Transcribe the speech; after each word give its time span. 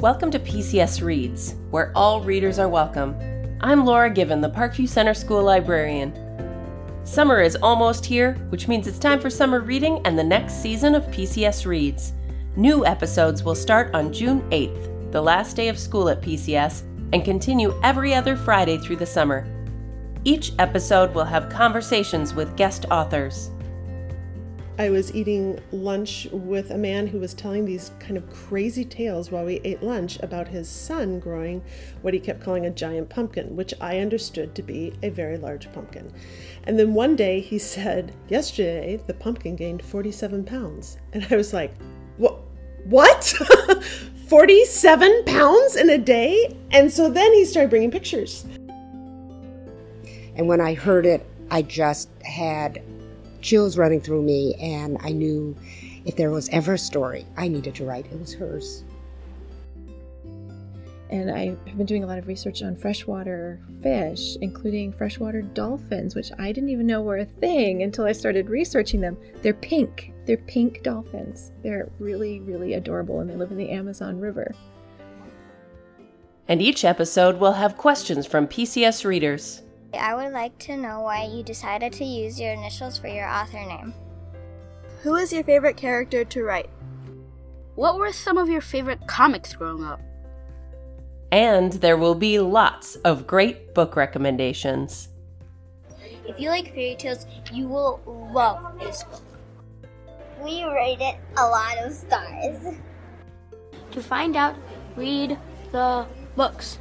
Welcome 0.00 0.30
to 0.30 0.38
PCS 0.38 1.04
Reads, 1.04 1.56
where 1.68 1.92
all 1.94 2.22
readers 2.22 2.58
are 2.58 2.70
welcome. 2.70 3.14
I'm 3.60 3.84
Laura 3.84 4.08
Given, 4.08 4.40
the 4.40 4.48
Parkview 4.48 4.88
Center 4.88 5.12
School 5.12 5.42
librarian. 5.42 6.14
Summer 7.04 7.42
is 7.42 7.54
almost 7.56 8.06
here, 8.06 8.32
which 8.48 8.66
means 8.66 8.86
it's 8.86 8.98
time 8.98 9.20
for 9.20 9.28
summer 9.28 9.60
reading 9.60 10.00
and 10.06 10.18
the 10.18 10.24
next 10.24 10.62
season 10.62 10.94
of 10.94 11.04
PCS 11.08 11.66
Reads. 11.66 12.14
New 12.56 12.86
episodes 12.86 13.42
will 13.42 13.54
start 13.54 13.94
on 13.94 14.10
June 14.10 14.40
8th, 14.48 15.12
the 15.12 15.20
last 15.20 15.54
day 15.54 15.68
of 15.68 15.78
school 15.78 16.08
at 16.08 16.22
PCS, 16.22 16.80
and 17.12 17.22
continue 17.22 17.78
every 17.82 18.14
other 18.14 18.36
Friday 18.36 18.78
through 18.78 18.96
the 18.96 19.04
summer. 19.04 19.46
Each 20.24 20.52
episode 20.58 21.14
will 21.14 21.26
have 21.26 21.50
conversations 21.50 22.32
with 22.32 22.56
guest 22.56 22.86
authors. 22.90 23.50
I 24.80 24.88
was 24.88 25.14
eating 25.14 25.60
lunch 25.72 26.26
with 26.32 26.70
a 26.70 26.78
man 26.78 27.06
who 27.06 27.18
was 27.18 27.34
telling 27.34 27.66
these 27.66 27.90
kind 28.00 28.16
of 28.16 28.30
crazy 28.30 28.82
tales 28.82 29.30
while 29.30 29.44
we 29.44 29.60
ate 29.62 29.82
lunch 29.82 30.18
about 30.20 30.48
his 30.48 30.70
son 30.70 31.20
growing 31.20 31.62
what 32.00 32.14
he 32.14 32.18
kept 32.18 32.40
calling 32.40 32.64
a 32.64 32.70
giant 32.70 33.10
pumpkin, 33.10 33.54
which 33.54 33.74
I 33.78 33.98
understood 33.98 34.54
to 34.54 34.62
be 34.62 34.94
a 35.02 35.10
very 35.10 35.36
large 35.36 35.70
pumpkin. 35.74 36.10
And 36.64 36.78
then 36.78 36.94
one 36.94 37.14
day 37.14 37.40
he 37.40 37.58
said, 37.58 38.14
Yesterday 38.30 38.98
the 39.06 39.12
pumpkin 39.12 39.54
gained 39.54 39.84
47 39.84 40.44
pounds. 40.44 40.96
And 41.12 41.26
I 41.30 41.36
was 41.36 41.52
like, 41.52 41.74
What? 42.16 42.40
What? 42.86 43.22
47 44.28 45.24
pounds 45.26 45.76
in 45.76 45.90
a 45.90 45.98
day? 45.98 46.56
And 46.70 46.90
so 46.90 47.10
then 47.10 47.30
he 47.34 47.44
started 47.44 47.68
bringing 47.68 47.90
pictures. 47.90 48.46
And 50.36 50.48
when 50.48 50.62
I 50.62 50.72
heard 50.72 51.04
it, 51.04 51.26
I 51.50 51.60
just 51.60 52.08
had 52.24 52.82
chills 53.40 53.76
running 53.76 54.00
through 54.00 54.22
me, 54.22 54.54
and 54.60 54.98
I 55.00 55.12
knew 55.12 55.56
if 56.04 56.16
there 56.16 56.30
was 56.30 56.48
ever 56.50 56.74
a 56.74 56.78
story 56.78 57.26
I 57.36 57.48
needed 57.48 57.74
to 57.76 57.84
write, 57.84 58.06
it 58.06 58.18
was 58.18 58.32
hers. 58.32 58.84
And 61.10 61.28
I 61.28 61.56
have 61.66 61.76
been 61.76 61.86
doing 61.86 62.04
a 62.04 62.06
lot 62.06 62.18
of 62.18 62.28
research 62.28 62.62
on 62.62 62.76
freshwater 62.76 63.60
fish, 63.82 64.36
including 64.40 64.92
freshwater 64.92 65.42
dolphins, 65.42 66.14
which 66.14 66.30
I 66.38 66.52
didn't 66.52 66.70
even 66.70 66.86
know 66.86 67.02
were 67.02 67.18
a 67.18 67.24
thing 67.24 67.82
until 67.82 68.04
I 68.04 68.12
started 68.12 68.48
researching 68.48 69.00
them. 69.00 69.18
They're 69.42 69.52
pink. 69.52 70.12
They're 70.26 70.36
pink 70.36 70.84
dolphins. 70.84 71.50
They're 71.64 71.90
really, 71.98 72.38
really 72.40 72.74
adorable, 72.74 73.18
and 73.18 73.28
they 73.28 73.34
live 73.34 73.50
in 73.50 73.56
the 73.56 73.70
Amazon 73.70 74.20
River. 74.20 74.54
And 76.46 76.62
each 76.62 76.84
episode 76.84 77.40
will 77.40 77.52
have 77.52 77.76
questions 77.76 78.24
from 78.24 78.46
PCS 78.46 79.04
readers. 79.04 79.62
I 79.92 80.14
would 80.14 80.32
like 80.32 80.56
to 80.60 80.76
know 80.76 81.00
why 81.00 81.24
you 81.24 81.42
decided 81.42 81.92
to 81.94 82.04
use 82.04 82.40
your 82.40 82.52
initials 82.52 82.96
for 82.98 83.08
your 83.08 83.28
author 83.28 83.58
name. 83.58 83.92
Who 85.02 85.16
is 85.16 85.32
your 85.32 85.42
favorite 85.42 85.76
character 85.76 86.24
to 86.24 86.44
write? 86.44 86.70
What 87.74 87.98
were 87.98 88.12
some 88.12 88.38
of 88.38 88.48
your 88.48 88.60
favorite 88.60 89.06
comics 89.06 89.54
growing 89.54 89.84
up? 89.84 90.00
And 91.32 91.72
there 91.74 91.96
will 91.96 92.14
be 92.14 92.38
lots 92.38 92.96
of 92.96 93.26
great 93.26 93.74
book 93.74 93.96
recommendations. 93.96 95.08
If 96.26 96.38
you 96.38 96.50
like 96.50 96.74
fairy 96.74 96.96
tales, 96.98 97.26
you 97.52 97.66
will 97.66 98.00
love 98.06 98.78
this 98.78 99.02
book. 99.04 99.22
We 100.42 100.64
rate 100.64 101.00
it 101.00 101.16
a 101.36 101.46
lot 101.46 101.78
of 101.78 101.92
stars. 101.92 102.76
To 103.90 104.02
find 104.02 104.36
out, 104.36 104.56
read 104.96 105.38
the 105.72 106.06
books. 106.36 106.78